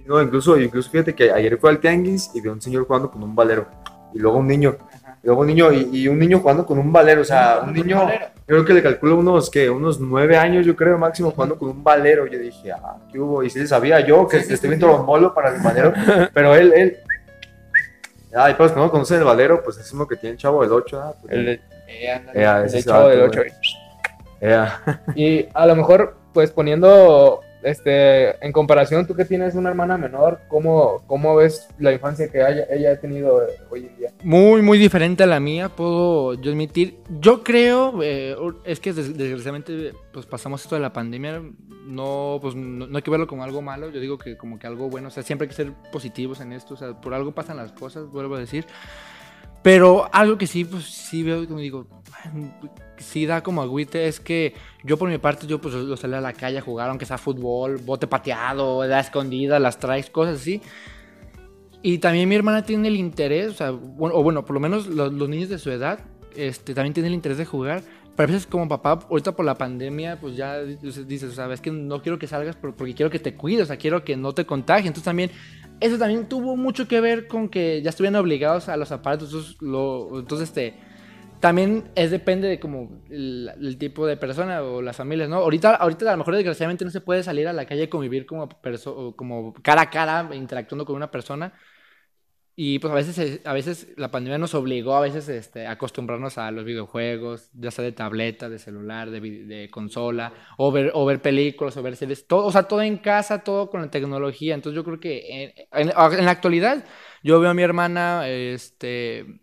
[0.06, 3.10] No, incluso, incluso fíjate que ayer fue al tianguis y vi a un señor jugando
[3.10, 3.68] con un valero.
[4.14, 4.78] Y luego un niño.
[5.24, 7.22] Y luego un niño y, y un niño jugando con un valero.
[7.22, 10.76] O sea, un niño, yo creo que le calculo unos, que Unos nueve años, yo
[10.76, 12.28] creo, máximo, jugando con un valero.
[12.28, 13.42] Yo dije, ah, ¿qué hubo?
[13.44, 15.62] Y sí le sabía yo que Sí, sí, estoy sí, viendo los molos para el
[15.62, 15.94] valero.
[16.34, 16.98] Pero él, él...
[18.36, 20.72] Ay, pues que no conocen el valero, pues es uno que tiene el chavo del
[20.74, 21.14] 8, ¿ah?
[21.22, 23.30] Pues, El, Eh, eh, el ese chavo del güey.
[23.30, 23.42] 8.
[23.42, 23.54] eh,
[25.16, 30.40] Y a lo mejor, pues poniendo este en comparación, tú que tienes una hermana menor,
[30.50, 34.10] ¿cómo, cómo ves la infancia que haya- ella ha tenido eh, hoy en día?
[34.24, 37.00] Muy, muy diferente a la mía, puedo yo admitir.
[37.20, 41.42] Yo creo, eh, es que des- desgraciadamente pues pasamos esto de la pandemia,
[41.88, 44.68] no, pues, no, no hay que verlo como algo malo, yo digo que como que
[44.68, 47.32] algo bueno, o sea, siempre hay que ser positivos en esto, o sea, por algo
[47.32, 48.66] pasan las cosas, vuelvo a decir.
[49.66, 51.88] Pero algo que sí, pues sí veo y como digo,
[52.24, 52.52] "Ay,
[53.00, 56.22] sí da como agüite, es que yo por mi parte, yo pues lo salí a
[56.22, 60.62] la calle a jugar, aunque sea fútbol, bote pateado, la escondida, las traes, cosas así.
[61.82, 64.86] Y también mi hermana tiene el interés, o sea, bueno, o bueno, por lo menos
[64.86, 65.98] los, los niños de su edad,
[66.36, 67.82] este, también tienen el interés de jugar.
[68.16, 71.60] Pero a veces como papá, ahorita por la pandemia, pues ya dices, o sea, es
[71.60, 74.16] que no quiero que salgas por- porque quiero que te cuides, o sea, quiero que
[74.16, 74.88] no te contagie.
[74.88, 75.32] Entonces también,
[75.82, 79.30] eso también tuvo mucho que ver con que ya estuvieran obligados a los aparatos.
[79.30, 80.76] Entonces, lo, este,
[81.42, 85.38] también es depende de como el, tipo de persona o las familias, ¿no?
[85.38, 88.26] Ahorita, ahorita a lo mejor desgraciadamente no se puede salir a la calle a convivir
[88.26, 88.50] como,
[89.16, 91.54] como cara a cara, interactuando con una persona.
[92.58, 96.52] Y pues a veces, a veces la pandemia nos obligó a veces este, acostumbrarnos a
[96.52, 101.22] los videojuegos, ya sea de tableta, de celular, de, de consola, o ver, o ver
[101.22, 104.56] películas, o ver series, todo, o sea, todo en casa, todo con la tecnología.
[104.56, 105.54] Entonces yo creo que en,
[105.90, 105.90] en-
[106.20, 106.86] en la actualidad
[107.24, 109.42] yo veo a mi hermana este,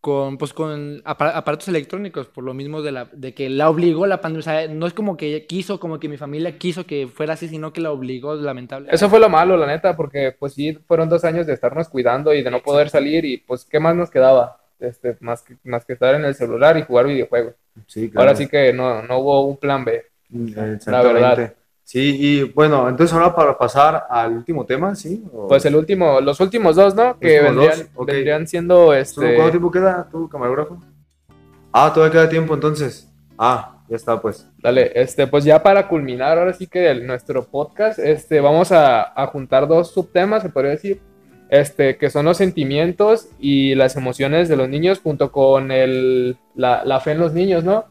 [0.00, 4.06] con, pues, con apa- aparatos electrónicos, por lo mismo de, la, de que la obligó
[4.06, 4.40] la pandemia.
[4.40, 7.34] O sea, no es como que ella quiso, como que mi familia quiso que fuera
[7.34, 8.94] así, sino que la obligó, lamentablemente.
[8.94, 12.32] Eso fue lo malo, la neta, porque pues sí, fueron dos años de estarnos cuidando
[12.34, 14.58] y de no poder salir y pues, ¿qué más nos quedaba?
[14.78, 17.54] Este, más, que, más que estar en el celular y jugar videojuegos.
[17.86, 18.28] Sí, claro.
[18.28, 20.04] Ahora sí que no, no hubo un plan B.
[20.32, 20.90] Exactamente.
[20.90, 21.54] La verdad.
[21.88, 25.22] Sí, y bueno, entonces ahora para pasar al último tema, ¿sí?
[25.32, 27.16] O- Pues el último, los últimos dos, ¿no?
[27.16, 29.36] Que vendrían, dos, vendrían siendo este.
[29.36, 30.80] ¿Cuánto tiempo queda tu camarógrafo?
[31.72, 33.08] Ah, todavía queda tiempo entonces.
[33.38, 34.48] Ah, ya está pues.
[34.60, 39.02] Dale, este, pues ya para culminar, ahora sí que el- nuestro podcast, este, vamos a,
[39.22, 41.00] a juntar dos subtemas, se podría decir,
[41.50, 46.84] este, que son los sentimientos y las emociones de los niños junto con el, la,
[46.84, 47.84] la fe en los niños, ¿no?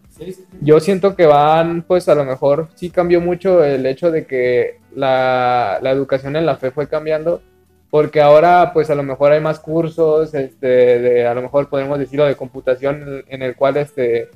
[0.62, 4.80] Yo siento que van, pues a lo mejor sí cambió mucho el hecho de que
[4.95, 7.41] la, la educación en la fe fue cambiando,
[7.89, 11.99] porque ahora pues a lo mejor hay más cursos, este, de, a lo mejor podemos
[11.99, 14.30] decirlo de computación en, en el cual este,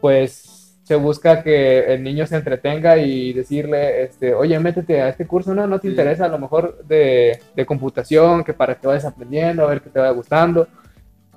[0.00, 5.26] pues se busca que el niño se entretenga y decirle, este, oye, métete a este
[5.26, 5.92] curso, no, no te Sí.
[5.92, 9.88] interesa a lo mejor de, de computación, que para que vayas aprendiendo, a ver qué
[9.88, 10.68] te va gustando.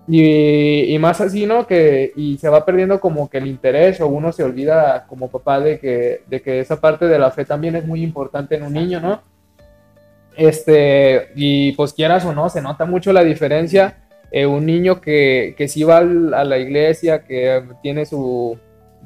[0.10, 1.68] Y, y más así, ¿no?
[1.68, 5.60] Que, y se va perdiendo como que el interés o uno se olvida como papá
[5.60, 8.74] de que, de que esa parte de la fe también es muy importante en un
[8.74, 9.22] niño, ¿no?
[10.36, 14.04] Este, y pues quieras o no, se nota mucho la diferencia.
[14.32, 18.58] eh, un niño que, que sí va al- a la iglesia, que tiene su,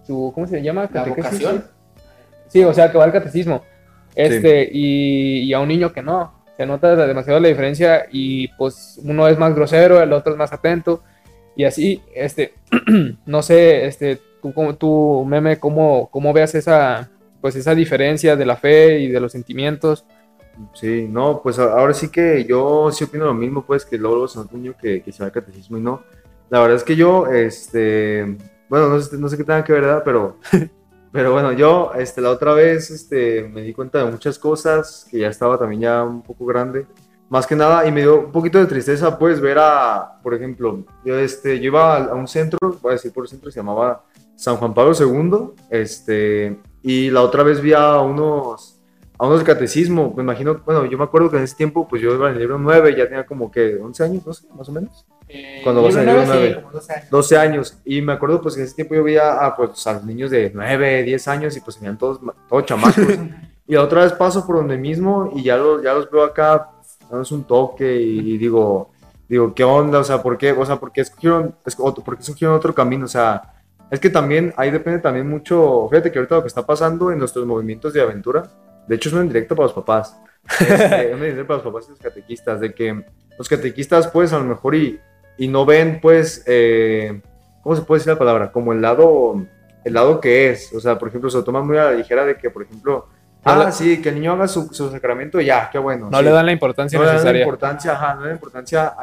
[0.05, 0.89] su ¿cómo se llama?
[0.93, 1.65] La vocación.
[2.47, 3.63] Sí, o sea, que va al catecismo.
[4.15, 6.40] Este, y, y a un niño que no.
[6.61, 10.53] Se nota demasiado la diferencia y pues uno es más grosero, el otro es más
[10.53, 11.01] atento.
[11.55, 12.53] Y así, este,
[13.25, 17.09] no sé, este, tú, como- tú meme, ¿cómo, cómo veas esa,
[17.41, 20.05] pues esa diferencia de la fe y de los sentimientos?
[20.75, 24.75] Sí, no, pues ahora sí que yo sí opino lo mismo, pues que un niño
[24.79, 26.03] que, que se va al catecismo y no.
[26.51, 28.37] La verdad es que yo, este,
[28.69, 30.03] bueno, no sé, no sé qué tenga que ver, ¿verdad?
[30.05, 30.37] Pero,
[31.11, 35.19] pero bueno, yo, este, la otra vez, este, me di cuenta de muchas cosas, que
[35.19, 36.85] ya estaba también ya un poco grande,
[37.29, 40.85] más que nada, y me dio un poquito de tristeza, pues, ver a, por ejemplo,
[41.03, 44.03] yo, este, yo iba a, un centro, voy a decir por centro, se llamaba
[44.35, 48.77] San Juan Pablo II, este, y la otra vez vi a unos
[49.21, 52.01] a unos de catecismo, me imagino, bueno, yo me acuerdo que en ese tiempo, pues
[52.01, 54.67] yo iba en el libro 9, ya tenía como que 11 años, no sé, más
[54.67, 57.09] o menos, Eh, Cuando vas nueve, libro sí, como 12 años.
[57.09, 59.93] 12 años, y me acuerdo pues que en ese tiempo yo veía a, pues, a
[59.93, 63.05] los niños de 9, 10 años, y pues tenían todos, todos chamacos,
[63.67, 66.69] y la otra vez paso por donde mismo, y ya los, ya los veo acá,
[67.01, 68.91] dándonos un toque, y, y digo,
[69.29, 69.99] digo, ¿qué onda?
[69.99, 70.51] O sea, ¿por qué?
[70.51, 73.05] O sea, ¿por qué escogieron, es- otro- por qué escogieron otro camino?
[73.05, 73.41] O sea,
[73.89, 77.19] es que también, ahí depende también mucho, fíjate que ahorita lo que está pasando en
[77.19, 78.49] nuestros movimientos de aventura,
[78.87, 80.17] de hecho es un indirecto para los papás,
[80.59, 83.05] este, un indirecto para los papás y los catequistas, de que
[83.37, 84.99] los catequistas pues a lo mejor y,
[85.37, 87.21] y no ven pues, eh,
[87.61, 88.51] ¿cómo se puede decir la palabra?
[88.51, 89.45] Como el lado,
[89.83, 92.25] el lado que es, o sea, por ejemplo, se lo toman muy a la ligera
[92.25, 93.07] de que, por ejemplo,
[93.43, 96.09] ah, sí, que el niño haga su, su sacramento, ya, qué bueno.
[96.09, 96.23] No sí.
[96.23, 98.93] le dan la importancia No le dan la importancia, ajá, no le dan la importancia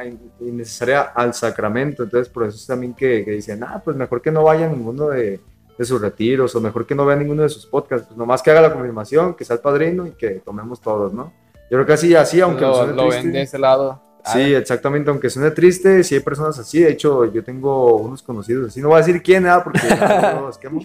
[0.40, 2.04] innecesaria al sacramento.
[2.04, 4.68] Entonces, por eso es también que, que dicen, ah, pues mejor que no vaya a
[4.68, 5.40] ninguno de,
[5.78, 8.06] de sus retiros, o mejor que no vea ninguno de sus podcasts.
[8.08, 11.32] Pues nomás que haga la confirmación, que sea el padrino y que tomemos todos, ¿no?
[11.70, 14.07] Yo creo que así, así, aunque lo, lo ven de ese lado.
[14.32, 16.80] Sí, exactamente, aunque suene triste, sí hay personas así.
[16.80, 18.80] De hecho, yo tengo unos conocidos así.
[18.80, 20.80] No voy a decir quién, nada, porque no los quemo,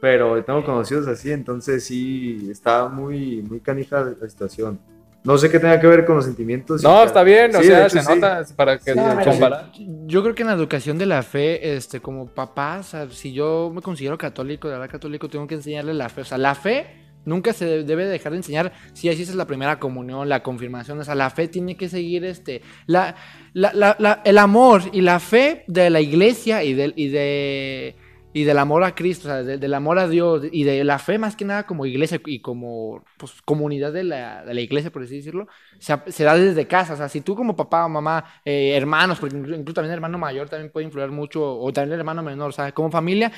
[0.00, 1.30] pero tengo conocidos así.
[1.32, 4.78] Entonces, sí, está muy, muy canija la situación.
[5.24, 6.82] No sé qué tenga que ver con los sentimientos.
[6.82, 8.14] No, está bien, o Sí, de sea, hecho, se sí.
[8.14, 9.70] nota para que Sí, se de hecho, compara.
[10.06, 13.32] Yo creo que en la educación de la fe, este, como papá, o sea, si
[13.32, 16.20] yo me considero católico, de verdad católico, tengo que enseñarle la fe.
[16.22, 16.86] O sea, la fe
[17.28, 18.72] nunca se de- debe dejar de enseñar.
[18.94, 22.24] Si así es la primera comunión, la confirmación, o sea, la fe tiene que seguir,
[22.24, 23.14] este, la,
[23.52, 27.96] la- la- el amor y la fe de la iglesia y del, y de
[28.34, 30.98] y del amor a Cristo, o sea, de- del amor a Dios y de la
[30.98, 35.02] fe más que nada como iglesia y como pues, comunidad de la, la iglesia, por
[35.02, 36.92] así decirlo, se, se da desde casa.
[36.94, 39.96] O sea, si tú como papá o mamá, eh, hermanos, porque inclu- incluso también el
[39.96, 43.32] hermano mayor también puede influir mucho, o también el hermano menor, o como familia,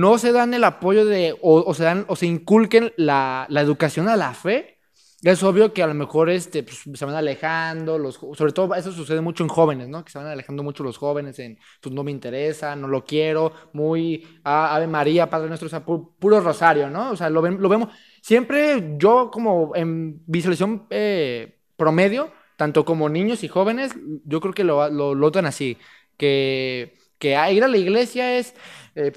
[0.00, 4.08] no se dan el apoyo de, o, se dan, o se inculquen la, la educación
[4.08, 4.78] a la fe.
[5.22, 8.90] Es obvio que a lo mejor este, pues, se van alejando, los, sobre todo eso
[8.90, 10.04] sucede mucho en jóvenes, ¿no?
[10.04, 13.52] Que se van alejando mucho los jóvenes en, pues no me interesa, no lo quiero,
[13.72, 17.12] muy ah, Ave María, Padre Nuestro, o sea, pu- puro rosario, ¿no?
[17.12, 23.08] O sea, lo, ven- lo vemos, siempre yo como en visualización eh, promedio, tanto como
[23.08, 23.92] niños y jóvenes,
[24.24, 25.78] yo creo que lo, lo, lo notan así,
[26.16, 28.52] que, que a ir a la iglesia es
[28.96, 29.12] eh,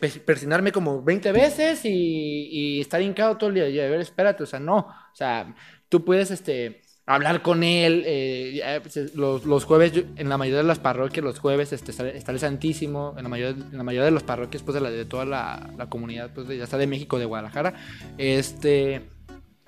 [0.71, 3.67] como 20 veces y, estar hincado todo el día.
[3.67, 4.77] Y a ver, espérate, o sea, no.
[4.77, 5.55] O sea,
[5.89, 8.03] tú puedes este, hablar con él.
[8.05, 12.31] eh, pues, los, jueves, en la mayoría de las parroquias, los jueves este, está, está
[12.31, 13.15] el Santísimo.
[13.17, 16.47] En la mayoría, en la mayoría de las parroquias, pues de, toda la, comunidad, pues
[16.47, 17.73] de, ya sea de México, de Guadalajara.
[18.19, 19.14] Este.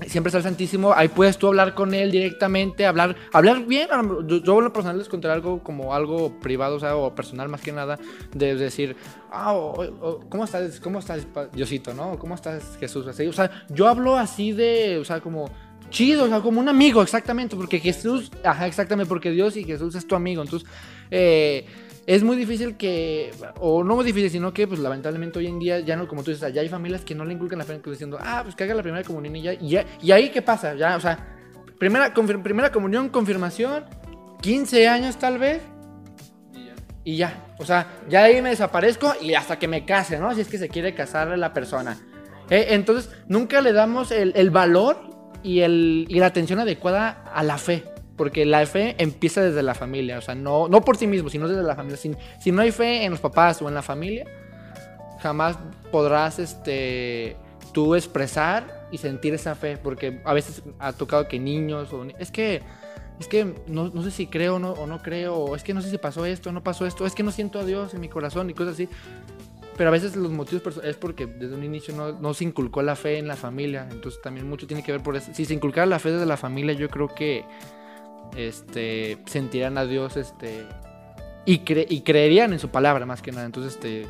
[0.05, 3.87] Siempre está el Santísimo, ahí puedes tú hablar con él directamente, hablar, hablar bien,
[4.27, 7.61] yo, en lo personal les contaré algo como algo privado, o sea, o personal más
[7.61, 7.97] que nada,
[8.31, 8.95] de decir,
[9.31, 9.55] ah,
[10.29, 10.79] ¿cómo estás?
[10.79, 12.19] ¿Cómo estás, Diosito, no?
[12.19, 13.07] ¿Cómo estás, Jesús?
[13.07, 15.49] Así, o sea, yo hablo así de, o sea, como
[15.89, 19.95] chido, o sea, como un amigo, exactamente, porque Jesús, ajá, exactamente, porque Dios y Jesús
[19.95, 20.69] es tu amigo, entonces,
[21.09, 21.65] eh,
[22.07, 25.81] es muy difícil que, o no muy difícil, sino que, pues lamentablemente hoy en día,
[25.81, 28.17] ya no, como tú dices, ya hay familias que no le inculcan la fe, diciendo,
[28.21, 30.73] ah, pues que haga la primera comunión y ya, y, ya, y ahí, ¿qué pasa?
[30.73, 31.35] Ya, o sea,
[31.77, 33.83] primera, primera comunión, confirmación,
[34.41, 35.61] 15 años tal vez,
[37.03, 37.53] y ya.
[37.59, 40.33] O sea, ya ahí me desaparezco y hasta que me case, ¿no?
[40.33, 41.97] Si es que se quiere casar la persona.
[42.49, 45.09] Eh, entonces, nunca le damos el, el valor
[45.43, 47.83] y, el, y la atención adecuada a la fe.
[48.17, 50.17] Porque la fe empieza desde la familia.
[50.17, 51.97] O sea, no, no por sí mismo, sino desde la familia.
[51.97, 54.25] Si, si no hay fe en los papás o en la familia,
[55.21, 55.57] jamás
[55.91, 57.37] podrás este,
[57.73, 59.77] tú expresar y sentir esa fe.
[59.77, 62.05] Porque a veces ha tocado que niños o...
[62.19, 62.61] Es que
[63.19, 65.81] es que no, no sé si creo no, o no creo, o es que no
[65.81, 68.09] sé si pasó esto no pasó esto, es que no siento a Dios en mi
[68.09, 68.89] corazón y cosas así.
[69.75, 72.95] Pero a veces los motivos es porque desde un inicio no, no se inculcó la
[72.95, 75.31] fe en la familia, entonces también mucho tiene que ver por eso.
[75.33, 77.45] Si se inculcara la fe desde la familia, yo creo que
[78.35, 80.65] este, sentirán a Dios este,
[81.45, 83.45] y, cre- creerían en su palabra más que nada.
[83.45, 84.05] Entonces, este,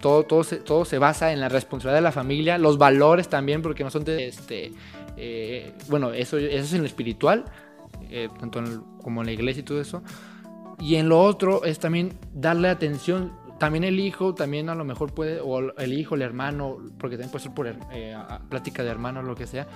[0.00, 3.90] todo, todo, se, basa en la responsabilidad de la familia, los valores también, porque no
[3.90, 4.72] son de, este,
[5.16, 7.44] eh, bueno, eso, es en lo espiritual,
[8.10, 8.62] eh, tanto
[9.02, 10.02] como en la iglesia y todo eso.
[10.78, 13.38] Y en lo otro es también darle atención.
[13.58, 17.30] También el hijo, también a lo mejor puede, o el hijo, el hermano, porque también
[17.30, 18.16] puede ser por eh,
[18.48, 19.66] plática de hermano lo que sea,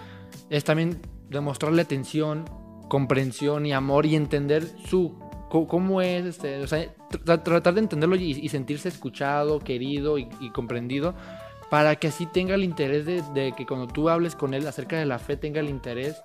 [0.49, 2.47] es también demostrarle atención,
[2.89, 5.19] comprensión y amor y entender su
[5.49, 10.29] cómo es, este, o sea, tra- tratar de entenderlo y, y sentirse escuchado, querido y,
[10.41, 11.15] y comprendido
[11.71, 14.97] para que así tenga el interés de, de que cuando tú hables con él acerca
[14.99, 16.21] de la fe tenga el interés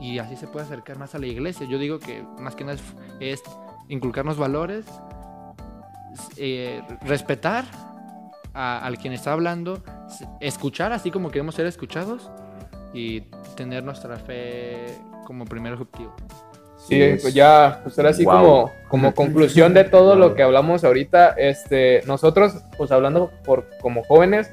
[0.00, 1.66] y así se puede acercar más a la iglesia.
[1.68, 2.82] Yo digo que más que nada es,
[3.20, 3.42] es
[3.88, 4.84] inculcarnos valores,
[6.36, 7.64] eh, respetar
[8.52, 9.82] al quien está hablando,
[10.40, 12.30] escuchar así como queremos ser escuchados
[12.94, 13.22] y
[13.56, 14.86] tener nuestra fe
[15.24, 16.14] como primer objetivo.
[16.86, 17.22] Sí, es.
[17.22, 18.34] pues ya, pues ahora sí Wow.
[18.34, 24.04] como, como conclusión de todo lo que hablamos ahorita, este, nosotros, pues hablando por, como
[24.04, 24.52] jóvenes,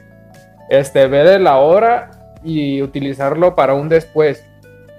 [0.69, 2.09] este, ver la hora
[2.43, 4.43] y utilizarlo para un después.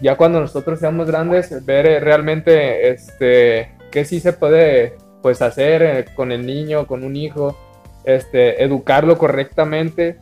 [0.01, 5.83] Ya cuando nosotros seamos grandes, ver eh, realmente, este, qué sí se puede, pues hacer
[5.83, 7.57] eh, con el niño, con un hijo,
[8.05, 10.19] este, educarlo correctamente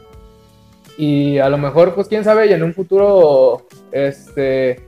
[0.98, 4.81] y a lo mejor, pues quién sabe, y en un futuro, este,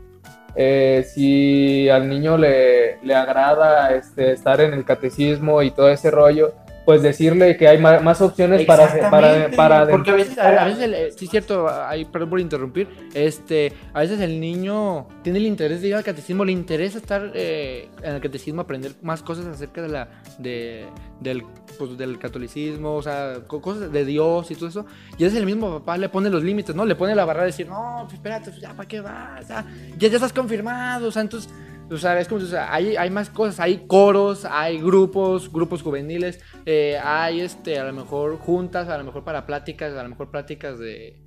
[0.54, 6.10] eh, si al niño le, le agrada este, estar en el catecismo y todo ese
[6.10, 10.62] rollo, pues decirle que hay ma- más, opciones para, para, para porque a veces, A,
[10.62, 14.38] a veces, el- eh, sí es cierto, hay, perdón por interrumpir, este, a veces el
[14.40, 18.60] niño tiene el interés de ir al catecismo, le interesa estar eh, en el catecismo,
[18.60, 20.84] aprender más cosas acerca de la, de,
[21.20, 21.42] del,
[21.78, 25.38] pues, del catolicismo, o sea, co- cosas de Dios y todo eso, y a veces
[25.40, 26.84] el mismo papá le pone los límites, ¿no?
[26.84, 29.48] Le pone la barrera de decir, no, pues espérate, pues, ya, ¿para qué vas?
[29.48, 29.64] Ya,
[29.96, 31.50] ya estás confirmado, o sea, entonces...
[31.90, 35.82] O sea, es como, o sea, hay, hay más cosas, hay coros, hay grupos, grupos
[35.82, 40.08] juveniles, eh, hay este, a lo mejor juntas, a lo mejor para pláticas, a lo
[40.08, 41.20] mejor pláticas de.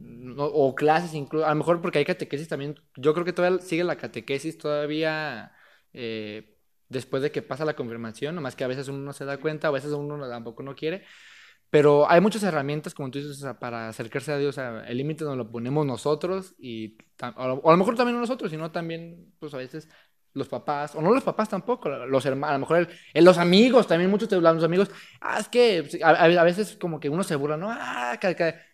[0.00, 2.76] no- o clases incluso, a lo mejor porque hay catequesis también.
[2.96, 5.52] Yo creo que todavía sigue la catequesis todavía
[5.92, 6.56] eh,
[6.88, 9.68] después de que pasa la confirmación, nomás que a veces uno no se da cuenta,
[9.68, 11.04] a veces uno no- tampoco no quiere.
[11.70, 14.50] Pero hay muchas herramientas, como tú dices, o sea, para acercarse a Dios.
[14.50, 16.96] O sea, el límite nos lo ponemos nosotros y
[17.36, 19.88] o a lo- mejor también no nosotros, sino también, pues a veces
[20.34, 23.38] los papás, o no los papás tampoco, los hermanos, a lo mejor el- el- los
[23.38, 27.22] amigos, también muchos te hablan, los amigos, ah, es que a, veces como que uno
[27.24, 27.68] se burla, ¿no?
[27.70, 28.18] Ah,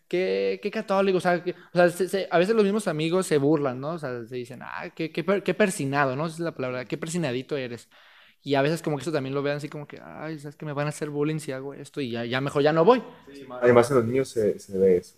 [0.08, 3.26] qué, qué católico, o sea, que- o sea se- se- a veces los mismos amigos
[3.26, 3.90] se burlan, ¿no?
[3.92, 6.26] O sea, se dicen, ah, qué, qué, per- qué persinado, ¿no?
[6.26, 7.88] Esa es la palabra, qué persinadito eres.
[8.42, 10.64] Y a veces como que eso también lo vean así como que, ay, sabes que
[10.66, 13.02] me van a hacer bullying si hago esto y ya, ya mejor ya no voy.
[13.60, 15.16] Además en los niños se, se ve eso.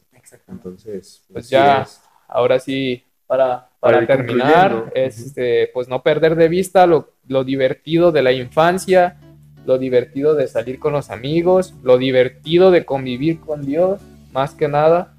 [0.49, 1.83] Entonces, Pues ya.
[1.83, 2.01] es.
[2.29, 7.45] ahora sí, para, Para para ir terminar, este, pues no perder de vista lo, lo
[7.45, 9.17] divertido de la infancia,
[9.65, 14.03] lo divertido de salir con los amigos, lo divertido de convivir con Dios,
[14.33, 15.15] más que nada,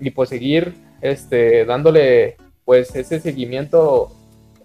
[0.00, 4.12] y pues seguir este, dándole pues ese seguimiento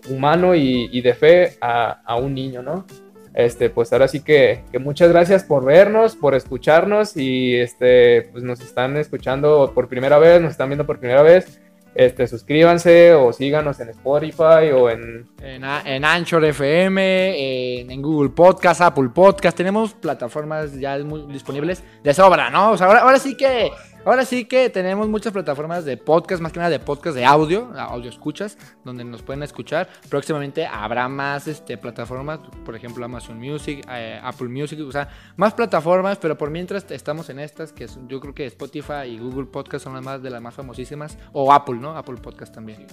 [0.08, 2.86] humano y, y de fe a, a un niño, ¿no?
[3.34, 8.44] Este, pues ahora sí que, que muchas gracias por vernos, por escucharnos y este, pues
[8.44, 11.60] nos están escuchando por primera vez, nos están viendo por primera vez.
[11.96, 18.82] Este, suscríbanse o síganos en Spotify o en En, en Anchor FM, en, Google Podcast,
[18.82, 22.72] Apple Podcast, tenemos plataformas ya disponibles de sobra, ¿no?
[22.72, 23.72] O sea, ahora, ahora sí que
[24.06, 27.72] Ahora sí que tenemos muchas plataformas de podcast, más que nada de podcast de audio,
[27.78, 29.88] audio escuchas, donde nos pueden escuchar.
[30.10, 35.54] Próximamente habrá más este, plataformas, por ejemplo Amazon Music, eh, Apple Music, o sea, más
[35.54, 39.86] plataformas, pero por mientras estamos en estas, que yo creo que Spotify y Google Podcast
[39.86, 41.96] son las más de las más famosísimas, o Apple, ¿no?
[41.98, 42.86] Apple Podcast también.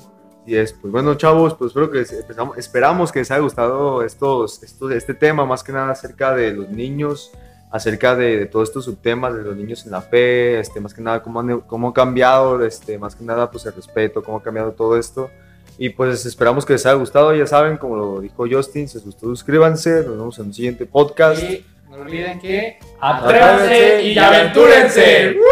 [0.47, 2.25] Y es, pues bueno, chavos, pues espero que les-
[2.57, 7.33] esperamos que les haya gustado estos, este tema, más que nada acerca de los niños,
[7.71, 11.01] acerca de, de todos estos subtemas de los niños en la fe, este, más que
[11.03, 14.43] nada cómo, han- cómo ha cambiado, este, más que nada pues el respeto, cómo ha
[14.43, 15.31] cambiado todo esto.
[15.79, 19.05] Y pues esperamos que les haya gustado, ya saben, como lo dijo Justin, si les
[19.07, 21.43] gustó suscríbanse, nos vemos en un siguiente podcast.
[21.43, 25.37] Y no olviden que Atrévanse y aventúrense.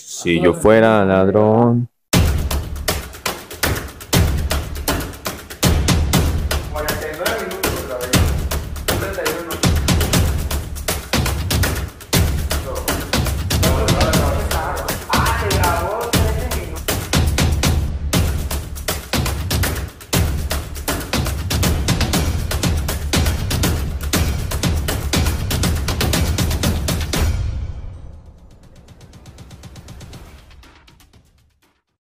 [0.00, 1.88] Si yo fuera ladrón.